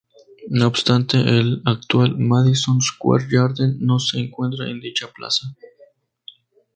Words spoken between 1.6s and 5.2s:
actual Madison Square Garden no se encuentra en dicha